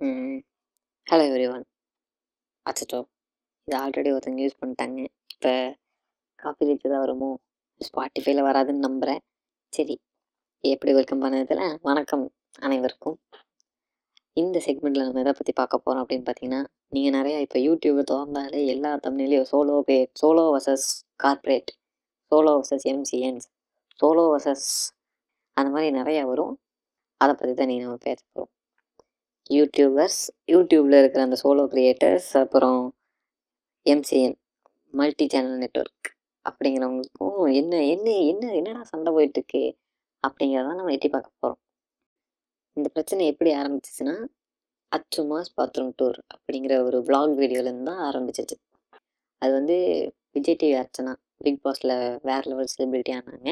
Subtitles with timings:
[0.00, 1.62] Hello every one
[2.66, 2.98] அச்சோ
[3.68, 4.98] இது already ஒருத்தங்க யூஸ் பண்ணிட்டாங்க.
[5.34, 5.52] இப்போ
[6.42, 7.28] காப்பி ரேட் தான் வருமோ?
[7.80, 9.20] ஸ்பாட்டிஃபைல வராதுன்னு நம்புகிறேன்
[9.72, 9.96] சரி
[10.64, 11.62] எப்படி வெல்கம் பண்ணதில்?
[11.88, 12.24] வணக்கம்
[12.66, 13.16] அனைவருக்கும்.
[14.36, 16.60] இந்த செக்மெண்ட்டில் நம்ம எதை பற்றி பார்க்க போகிறோம் அப்படின்னு பார்த்தீங்கன்னா
[16.96, 20.88] நீங்கள் நிறையா இப்போ யூடியூப் திறந்தாலே எல்லா தமிழ்லேயும் சோலோ பே solo versus
[21.24, 21.72] corporate
[22.32, 23.48] solo versus MCNs
[24.00, 24.68] solo versus
[25.56, 26.54] அந்த மாதிரி நிறையா வரும்.
[27.20, 28.52] அதை பற்றி தான் நீங்கள் நம்ம பேச போகிறோம்
[29.50, 30.20] யூடியூபர்ஸ்
[30.52, 32.80] யூடியூப்பில் இருக்கிற அந்த சோலோ க்ரியேட்டர்ஸ் அப்புறம்
[33.86, 34.36] எம்சிஎன்
[34.94, 36.08] மல்டி சேனல் நெட்ஒர்க்
[36.44, 39.62] அப்படிங்கிறவங்களுக்கும் என்ன என்ன என்ன என்னடா சண்டை போயிட்டுருக்கு
[40.24, 41.60] அப்படிங்கிறத நம்ம எட்டி பார்க்க போகிறோம்
[42.76, 44.16] இந்த பிரச்சனை எப்படி ஆரம்பிச்சிச்சுன்னா
[44.92, 48.56] அச்சுமாஸ் பாத்ரூம் டூர் அப்படிங்கிற ஒரு vlog வீடியோலேருந்து தான் ஆரம்பிச்சிச்சு.
[49.42, 49.76] அது வந்து
[50.36, 51.12] விஜய் டிவி அர்ச்சனா
[51.44, 51.94] பிக் பாஸில்
[52.28, 53.50] வேற லெவல் செலிப்ரிட்டி ஆனாங்க.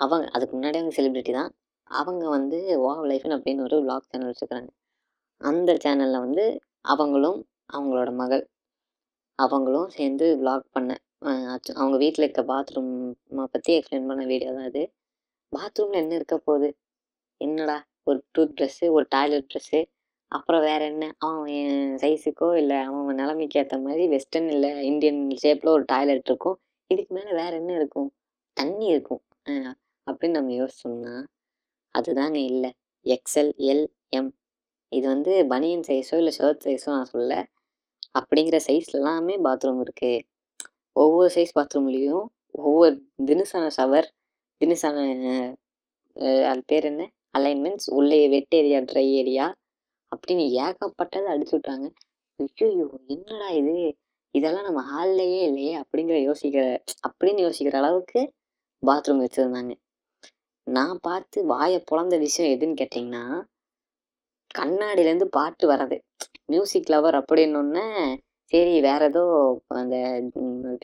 [0.00, 1.50] அவங்க அதுக்கு முன்னாடி அவங்க செலிப்ரிட்டி தான்.
[1.90, 4.70] அவங்க வந்து வா லைஃப்னு அப்படின்னு ஒரு vlog சேனல் வச்சுருக்காங்க.
[5.48, 6.44] அந்த சேனலில் வந்து
[6.92, 7.40] அவங்களும்
[7.74, 8.44] அவங்களோட மகள்.
[9.38, 10.90] அவங்களும் சேர்ந்து விளாக் பண்ண
[11.80, 14.82] அவங்க வீட்டில் இருக்க பாத்ரூமை பற்றி எக்ஸ்பிளைன் பண்ண வீடியோ தான் அது
[15.52, 16.68] பாத்ரூமில் என்ன இருக்க போகுது?
[17.40, 17.76] என்னடா?
[18.08, 19.80] ஒரு டூத் ப்ரஷ்ஷு ஒரு டாய்லெட் ட்ரெஸ்ஸு
[20.32, 21.04] அப்புறம் வேறு என்ன?
[21.26, 26.56] அவன் என் சைஸுக்கோ இல்லை அவன் நிலைமைக்கு ஏற்ற மாதிரி வெஸ்டர்ன் இல்லை இந்தியன் ஷேப்பில் ஒரு டாய்லெட் இருக்கும்.
[26.90, 28.08] இதுக்கு மேலே வேறு என்ன இருக்கும்?
[28.56, 29.22] தண்ணி இருக்கும்.
[30.06, 31.14] அப்படின்னு நம்ம யோசிச்சோம்னா
[31.94, 32.70] அதுதாங்க இல்லை.
[33.06, 33.86] எக்ஸ்எல் எல்
[34.18, 34.30] எம்
[34.96, 37.32] இது வந்து பனியன் சைஸோ இல்லை ஷர்ட் சைஸோ நான் சொல்ல
[38.18, 40.24] அப்படிங்கிற சைஸ் எல்லாமே பாத்ரூம் இருக்குது
[40.96, 42.24] ஒவ்வொரு சைஸ் பாத்ரூம்லேயும்
[42.64, 42.94] ஒவ்வொரு
[43.28, 44.08] தினுசான ஷவர்
[44.60, 44.98] தினுசான
[46.50, 47.02] அது பேர் என்ன?
[47.38, 49.46] அலைன்மெண்ட்ஸ் உள்ளே வெட் ஏரியா ட்ரை ஏரியா
[50.12, 51.86] அப்படின்னு ஏகப்பட்டதை அடிச்சு விட்டாங்க.
[52.40, 53.74] ஐயோ என்னடா இது?
[54.34, 56.62] இதெல்லாம் நம்ம ஹால்லையே இல்லையே அப்படிங்கிற யோசிக்கிற
[57.06, 58.20] அப்படின்னு யோசிக்கிற அளவுக்கு
[58.82, 59.72] பாத்ரூம் வச்சுருந்தாங்க.
[60.66, 63.24] நான் பார்த்து வாயை பிறந்த விஷயம் எதுன்னு கேட்டிங்கன்னா
[64.54, 65.96] கண்ணாடியிலேருந்து பாட்டு வர்றது.
[66.52, 67.86] மியூசிக் லவர் அப்படின்னொன்னே
[68.52, 69.22] சரி வேற ஏதோ
[69.82, 69.96] அந்த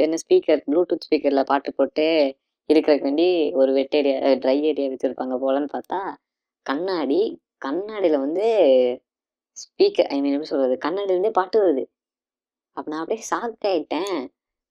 [0.05, 2.07] என்ன ஸ்பீக்கர் ப்ளூடூத் ஸ்பீக்கரில் பாட்டு போட்டு
[2.69, 3.29] இருக்கிறக்கு வேண்டி
[3.61, 6.01] ஒரு வெட் ஏரியா ட்ரை ஏரியா வச்சுருப்பாங்க போலன்னு பார்த்தா
[6.67, 7.21] கண்ணாடி
[7.59, 8.47] கண்ணாடியில் வந்து
[9.57, 11.85] ஸ்பீக்கர் ஐ மீன் எப்படி சொல்கிறது கண்ணாடியிலேருந்தே பாட்டு வருது.
[12.77, 14.15] அப்போ நான் அப்படியே ஷாக் ஆகிட்டேன்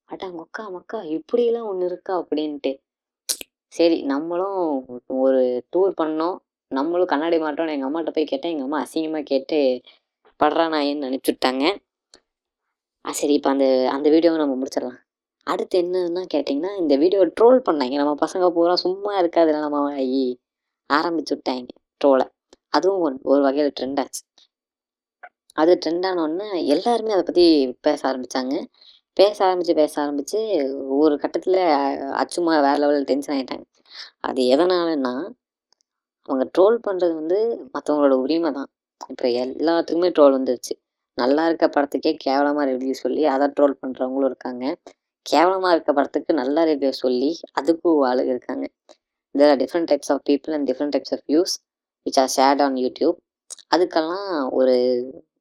[0.09, 2.71] அட்டா மக்கா மக்கா இப்படியெல்லாம் ஒன்று இருக்கா அப்படின்ட்டு.
[3.73, 4.61] சரி நம்மளும்
[5.23, 5.41] ஒரு
[5.73, 6.38] டூர் பண்ணோம்.
[6.72, 8.53] நம்மளும் கண்ணாடி மாட்டோம்னு எங்கள் அம்மாட்ட போய் கேட்டேன்.
[8.53, 9.57] எங்கள் அம்மா அசிங்கமாக கேட்டு
[10.40, 11.63] படுறா நாயன்னு விட்டாங்க.
[13.06, 13.66] ஆ சரி இப்போ அந்த
[13.96, 15.00] அந்த வீடியோவை நம்ம முடிச்சிடலாம்.
[15.47, 17.96] அடுத்து என்னன்னா கேட்டிங்கன்னா இந்த வீடியோ ட்ரோல் பண்ணாங்க.
[18.02, 20.24] நம்ம பசங்க பூரா சும்மா இருக்காதுல நம்ம ஆகி
[20.90, 21.72] ஆரம்பிச்சு விட்டாங்க
[22.02, 22.28] ட்ரோலை
[22.74, 24.22] அதுவும் ஒன் ஒரு வகையில் ட்ரெண்ட் ஆச்சு.
[25.57, 27.46] அது ட்ரெண்ட் ஆனோடனே எல்லாருமே அதை பற்றி
[27.88, 28.53] பேச ஆரம்பித்தாங்க
[29.18, 30.40] பேச ஆரம்பித்து பேச ஆரம்பித்து
[31.00, 31.59] ஒரு கட்டத்தில்
[32.22, 33.66] அச்சுமா வேறு லெவலில் டென்ஷன் ஆகிட்டாங்க
[34.28, 35.13] அது எதனாலன்னா
[36.29, 37.38] அவங்க ட்ரோல் பண்ணுறது வந்து
[37.75, 38.69] மற்றவங்களோட உரிமை தான்
[39.09, 40.73] இப்போ எல்லாத்துக்குமே ட்ரோல் வந்துருச்சு.
[41.17, 44.66] நல்லா இருக்க படத்துக்கே கேவலமாக ரிவ்யூ சொல்லி அதை ட்ரோல் பண்ணுறவங்களும் இருக்காங்க.
[45.25, 48.66] கேவலமாக இருக்க படத்துக்கு நல்லா ரிவ்யூ சொல்லி அதுக்கும் ஆளுங்க இருக்காங்க.
[49.35, 51.53] There are different types of people and different types of views
[52.06, 53.18] which are shared on YouTube
[53.75, 54.29] அதுக்கெல்லாம்
[54.59, 54.75] ஒரு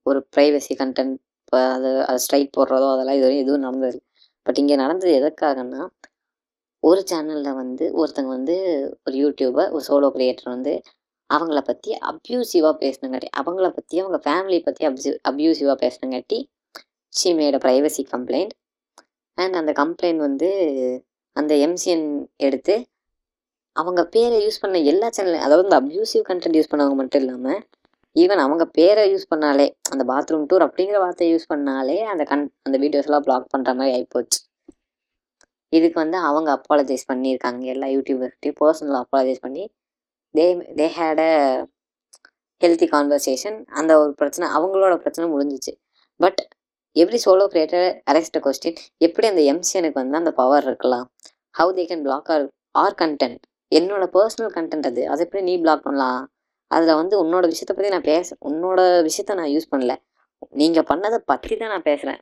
[0.06, 3.98] ஒரு ப்ரைவசி கண்டென்ட் இப்போ அது அது ஸ்ட்ரைக் போடுறதோ அதெல்லாம் இதுவரையும் எதுவும் நடந்தது
[4.46, 5.82] பட் இங்கே நடந்தது எதுக்காகன்னா
[6.82, 8.56] ஒரு சேனலில் வந்து ஒருத்தங்க வந்து
[9.06, 10.72] ஒரு யூடியூபர் ஒரு சோலோ கிரியேட்டர் வந்து
[11.30, 16.38] அவங்கள பற்றி அப்யூசிவாக பேசினங்காட்டி அவங்கள பற்றி அவங்க ஃபேமிலியை பற்றி அப்யூ அப்யூசிவாக பேசினங்காட்டி
[17.12, 18.54] ஷி ப்ரைவசி கம்ப்ளைண்ட்
[19.38, 20.48] அண்ட் அந்த கம்ப்ளைண்ட் வந்து
[21.36, 22.06] அந்த எம்சிஎன்
[22.40, 22.74] எடுத்து
[23.76, 27.60] அவங்க பேரை யூஸ் பண்ண எல்லா சேனல் அதாவது இந்த அப்யூசிவ் கண்டென்ட் யூஸ் பண்ணவங்க மட்டும் இல்லாமல்
[28.16, 32.76] ஈவன் அவங்க பேரை யூஸ் பண்ணாலே அந்த பாத்ரூம் டூர் அப்படிங்கிற வார்த்தையை யூஸ் பண்ணாலே அந்த கண் அந்த
[32.78, 34.40] வீடியோஸ்லாம் பிளாக் பண்ணுற மாதிரி ஆகிப்போச்சு
[35.72, 37.62] இதுக்கு வந்து அவங்க அப்பாலஜைஸ் பண்ணியிருக்காங்க.
[37.74, 39.64] எல்லா யூடியூபர்கிட்டையும் பர்சனலாக அப்பாலஜைஸ் பண்ணி
[40.34, 40.46] they
[40.78, 41.32] they had a
[42.62, 45.72] healthy conversation அந்த ஒரு பிரச்சனை அவங்களோட பிரச்சனை முடிஞ்சிச்சு.
[46.20, 46.40] But
[46.96, 51.06] every solo creator arrest question எப்படி அந்த எம்சிஎனுக்கு வந்து அந்த பவர் இருக்கலாம்?
[51.54, 52.46] How they can block our
[52.82, 53.42] our content
[53.72, 55.02] என்னோட பர்சனல் கண்டென்ட் அது.
[55.12, 56.22] அதை எப்படி நீ பிளாக் பண்ணலாம்?
[56.70, 59.92] அதில் வந்து உன்னோட விஷயத்தை பற்றி நான் பேச உன்னோட விஷயத்த நான் யூஸ் பண்ணல.
[60.60, 62.20] நீங்கள் பண்ணதை பற்றி தான் நான் பேசுகிறேன்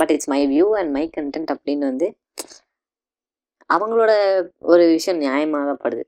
[0.00, 2.08] but it's my view and my content அப்படின்னு வந்து
[3.70, 4.12] அவங்களோட
[4.72, 6.04] ஒரு விஷயம் நியாயமாகப்படுது.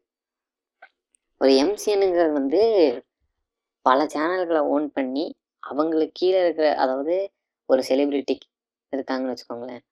[1.41, 2.61] ஒரு எம்சிஎனுங்கிறது வந்து
[3.87, 5.25] பல சேனல்களை ஓன் பண்ணி
[5.63, 7.15] அவங்களுக்கு கீழே இருக்கிற அதாவது
[7.69, 8.35] ஒரு செலிப்ரிட்டி
[8.93, 9.83] இருக்காங்கன்னு வச்சுக்கோங்களேன்.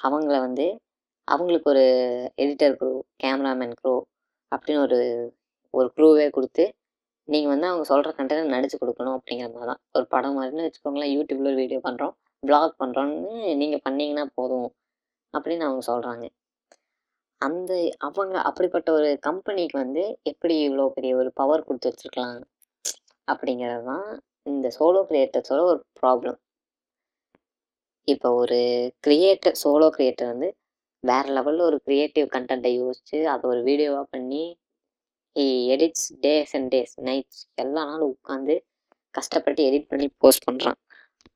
[0.00, 0.66] அவங்கள வந்து
[1.28, 1.84] அவங்களுக்கு ஒரு
[2.44, 2.92] எடிட்டர் குரூ
[3.22, 3.94] கேமராமேன் குரூ
[4.52, 4.98] அப்படின்னு ஒரு
[5.74, 6.64] ஒரு குரூவே கொடுத்து
[7.28, 9.80] நீங்கள் வந்து அவங்க சொல்கிற கண்டென்ட் நடிச்சு கொடுக்கணும் அப்படிங்கிற மாதிரி தான்.
[9.96, 13.32] ஒரு படம் மாதிரின்னு வச்சுக்கோங்களேன் யூடியூப்பில் ஒரு வீடியோ பண்ணுறோம் ப்ளாக் பண்ணுறோன்னு
[13.62, 14.68] நீங்கள் பண்ணிங்கன்னா போதும்
[15.34, 16.24] அப்படின்னு அவங்க சொல்கிறாங்க
[17.42, 17.72] அந்த
[18.06, 22.38] அவங்க அப்படிப்பட்ட ஒரு கம்பெனிக்கு வந்து எப்படி இவ்வளோ பெரிய ஒரு பவர் கொடுத்து வச்சிருக்கலாம்
[23.28, 24.08] அப்படிங்கிறது தான்
[24.46, 26.38] இந்த சோலோ கிரியேட்டர்ஸோட ஒரு ப்ராப்ளம்
[28.08, 28.60] இப்போ ஒரு
[29.04, 30.48] கிரியேட்டர் சோலோ கிரியேட்டர் வந்து
[31.04, 34.42] வேறு லெவலில் ஒரு க்ரியேட்டிவ் கண்டென்ட்டை யோசித்து அதை ஒரு வீடியோவாக பண்ணி
[35.70, 38.54] edits days and days nights எல்லா நாளும் உட்காந்து
[39.14, 40.78] கஷ்டப்பட்டு எடிட் பண்ணி போஸ்ட் பண்ணுறான்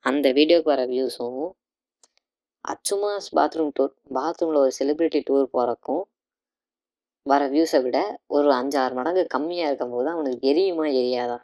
[0.05, 1.41] அந்த வீடியோக்கு வர வியூஸும்
[2.67, 6.05] அச்சுமாஸ் பாத்ரூம் டூர் பாத்ரூமில் ஒரு செலிப்ரிட்டி டூர் போகிறக்கும்
[7.27, 7.99] வர வியூஸை விட
[8.37, 11.39] ஒரு அஞ்சாறு மடங்கு கம்மியாக இருக்கும்போது அவனுக்கு எரியுமா எரியாதா?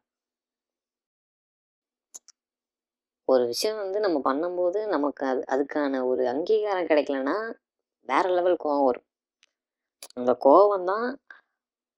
[3.29, 7.37] ஒரு விஷயம் வந்து நம்ம பண்ணும்போது நமக்கு அது அதுக்கான ஒரு அங்கீகாரம் கிடைக்கலன்னா
[8.09, 9.07] வேற லெவல் கோவம் வரும்.
[10.19, 11.07] அந்த கோவம் தான்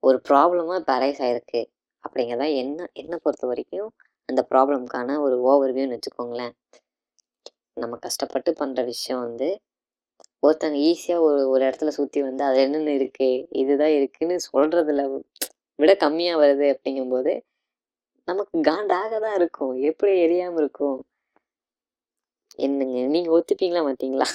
[0.03, 1.62] ஒரு ப்ராப்ளமாக இப்போ அரைஸ் ஆகிருக்கு
[2.05, 3.91] அப்படிங்கிறத என்ன என்னை பொறுத்த வரைக்கும்
[4.29, 6.55] அந்த ப்ராப்ளம்க்கான ஒரு ஓவர் வியூன்னு வச்சுக்கோங்களேன்.
[7.76, 9.49] நம்ம கஷ்டப்பட்டு பண்ணுற விஷயம் வந்து
[10.47, 15.03] ஒருத்தங்க ஈஸியாக ஒரு ஒரு இடத்துல சுற்றி வந்து அது என்னென்ன இருக்குது இதுதான் இருக்குன்னு சொல்கிறதுல
[15.79, 16.67] விட கம்மியாக வருது.
[16.75, 17.32] அப்படிங்கும்போது
[18.29, 19.73] நமக்கு காண்டாக தான் இருக்கும்.
[19.91, 20.99] எப்படி எரியாமல் இருக்கும்?
[22.67, 22.99] என்னங்க?
[23.15, 24.29] நீங்கள் ஒத்துப்பீங்களா மாட்டீங்களா?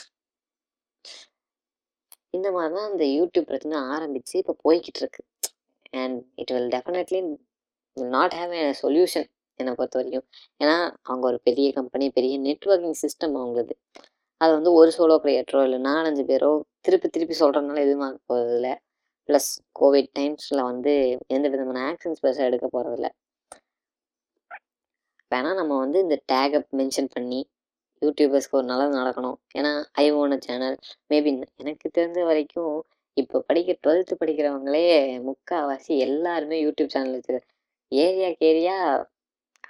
[2.38, 5.22] இந்த மாதிரி தான் இந்த யூடியூப் பிரச்சனை ஆரம்பித்து இப்போ போய்கிட்டு இருக்கு.
[6.02, 7.20] And it will definitely
[7.98, 9.28] not have a solution
[9.60, 10.26] என்னை பொறுத்த வரைக்கும்
[10.62, 13.74] ஏன்னா அவங்க ஒரு பெரிய கம்பெனி பெரிய நெட்ஒர்க்கிங் சிஸ்டம் அவங்களது.
[14.42, 16.52] அது வந்து ஒரு சோலோ கிரியேட்டரோ இல்லை நாலஞ்சு பேரோ
[16.86, 18.70] திருப்பி திருப்பி சொல்கிறதுனால எதுவும் ஆக போகிறதில்ல
[19.30, 20.94] ப்ளஸ் கோவிட் டைம்ஸில் வந்து
[21.36, 23.10] எந்த விதமான ஆக்ஷன்ஸ் பெருசாக எடுக்க போகிறதில்ல
[25.32, 27.40] வேணால் நம்ம வந்து இந்த டேகை மென்ஷன் பண்ணி
[28.02, 29.38] யூடியூபர்ஸ்க்கு ஒரு நல்லது நடக்கணும்.
[29.58, 29.72] ஏன்னா
[30.02, 30.78] ஐ ஓன சேனல்
[31.12, 32.76] மேபி எனக்கு தெரிஞ்ச வரைக்கும்
[33.18, 34.84] இப்போ படிக்க டுவெல்த்து படிக்கிறவங்களே
[35.28, 37.48] முக்கால்வாசி எல்லாருமே யூடியூப் சேனல் வச்சுருக்காங்க
[37.92, 38.76] ஏரியாக்கு ஏரியா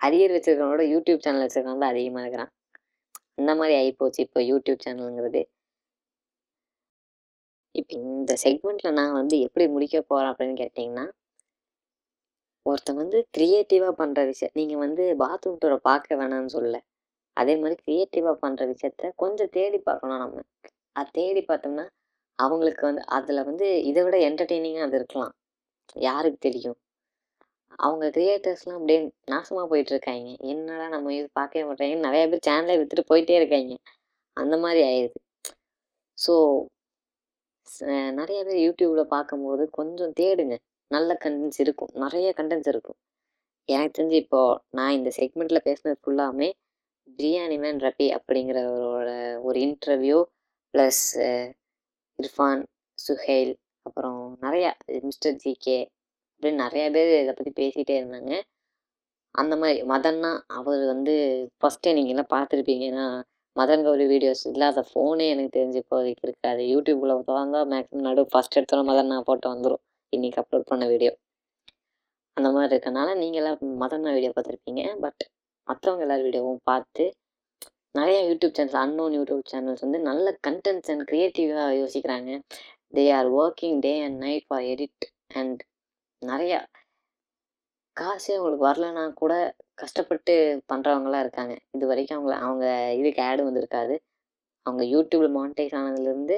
[0.02, 2.52] அரியர் வச்சுருக்கவங்களோட யூடியூப் சேனல் வச்சுருக்கவங்க தான் அதிகமாக இருக்கிறான்.
[3.40, 5.42] அந்த மாதிரி ஆகிப்போச்சு இப்போ யூடியூப் சேனலுங்கிறது.
[7.76, 11.06] இப்போ இந்த செக்மெண்ட்டில் நான் வந்து எப்படி முடிக்க போகிறேன் அப்படின்னு கேட்டிங்கன்னா
[12.66, 16.76] ஒருத்தன் வந்து க்ரியேட்டிவாக பண்ணுற விஷயம் நீங்கள் வந்து பாத்ரூம் டூரை பார்க்க வேணாம்னு சொல்ல
[17.38, 20.44] அதே மாதிரி க்ரியேட்டிவாக பண்ணுற விஷயத்த கொஞ்சம் தேடி பார்க்கணும் நம்ம.
[20.96, 21.86] அது தேடி பார்த்தோம்னா
[22.40, 25.34] அவங்களுக்கு வந்து அதில் வந்து இதை விட என்டர்டெய்னிங்காக அது இருக்கலாம்.
[26.08, 26.78] யாருக்கு தெரியும்?
[27.80, 33.38] அவங்க கிரியேட்டர்ஸ்லாம் அப்படியே நாசமாக போயிட்டுருக்காங்க என்னடா நம்ம இது பார்க்கவே மாட்டாங்க நிறைய பேர் சேனலே விற்றுட்டு போயிட்டே
[33.40, 33.76] இருக்காங்க
[34.38, 35.20] அந்த மாதிரி ஆயிடுது
[36.18, 36.34] ஸோ
[38.12, 40.56] நிறைய பேர் யூடியூப்பில் பார்க்கும்போது கொஞ்சம் தேடுங்க.
[40.92, 41.92] நல்ல கண்டென்ட்ஸ் இருக்கும்.
[41.96, 42.98] நிறைய கண்டென்ட்ஸ் இருக்கும்.
[43.70, 46.50] எனக்கு தெரிஞ்சு இப்போது நான் இந்த செக்மெண்ட்டில் பேசினது ஃபுல்லாமே
[47.08, 49.10] பிரியாணி மேன் ரபி அப்படிங்கிறவரோட
[49.48, 50.20] ஒரு இன்டர்வியூ
[50.74, 51.04] ப்ளஸ்
[52.20, 52.64] இர்ஃபான்
[53.00, 53.54] சுஹேல்
[53.86, 54.72] அப்புறம் நிறையா
[55.08, 55.80] மிஸ்டர் ஜிகே
[56.40, 58.34] அப்படின்னு நிறையா பேர் இதை பற்றி பேசிகிட்டே இருந்தாங்க.
[59.36, 61.14] அந்த மாதிரி மதன்னா அவர் வந்து
[61.60, 63.06] ஃபஸ்ட்டே நீங்கள்லாம் பார்த்துருப்பீங்கன்னா
[63.56, 66.62] மதன் கௌரி வீடியோஸ் இல்லாத ஃபோனே எனக்கு தெரிஞ்சு இப்போதைக்கு இருக்காது.
[66.74, 69.84] யூடியூப்பில் திறந்தா மேக்ஸிமம் நடு ஃபஸ்ட் எடுத்தோட மதன்னா போட்டு வந்துடும்
[70.14, 71.12] இன்றைக்கி அப்லோட் பண்ண வீடியோ
[72.38, 74.84] அந்த மாதிரி இருக்கனால நீங்களாம் மதன்னா வீடியோ பார்த்துருப்பீங்க.
[75.06, 75.24] பட்
[75.68, 77.06] மற்றவங்க எல்லார் வீடியோவும் பார்த்து
[77.98, 82.32] நிறைய YouTube channels unknown YouTube channels வந்து நல்ல கண்டென்ட்ஸ் அண்ட் க்ரியேட்டிவாக யோசிக்கிறாங்க.
[82.98, 85.06] They are working day and night for edit
[85.42, 85.62] and
[86.22, 86.60] நிறையா
[87.98, 89.34] காசே அவங்களுக்கு வரலன்னா கூட
[89.78, 90.34] கஷ்டப்பட்டு
[90.72, 91.54] பண்ணுறவங்களாம் இருக்காங்க.
[91.76, 92.66] இது வரைக்கும் அவங்கள அவங்க
[93.00, 93.96] இதுக்கு ஆடு வந்திருக்காது.
[94.66, 96.38] அவங்க யூடியூப்பில் மானிட்டைஸ் ஆனதுலேருந்து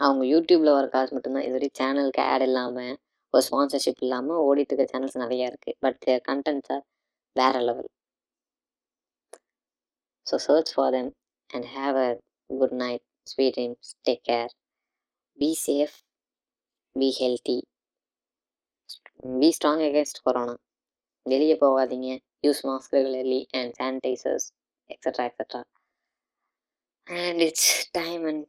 [0.00, 1.46] அவங்க யூடியூப்பில் வர காசு மட்டும்தான்.
[1.46, 2.94] இது வரைக்கும் சேனலுக்கு ஆட் இல்லாமல்
[3.34, 6.84] ஒரு ஸ்பான்சர்ஷிப் இல்லாமல் ஓடிட்டு இருக்க சேனல்ஸ் நிறையா இருக்குது பட் தேர் கண்டென்ட்ஸ் ஆர்
[7.36, 7.90] வேற level
[10.26, 11.10] so search for them
[11.50, 12.10] and have a
[12.50, 14.52] good night sweet dreams take care
[15.38, 15.96] be safe
[16.96, 17.58] be healthy
[19.22, 20.54] be strong against corona
[21.26, 22.08] வெளியே போகாதீங்க.
[22.46, 24.46] Use mask regularly and sanitizers
[24.90, 25.60] extra extra
[27.06, 28.46] and it's time and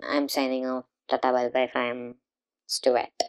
[0.00, 2.20] I am signing off tata bye bye I am
[2.68, 3.22] Stuart